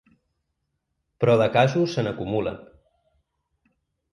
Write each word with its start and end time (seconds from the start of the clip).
Però 1.23 1.35
de 1.41 1.47
casos 1.57 1.93
se 1.99 2.05
n’acumulen. 2.07 2.59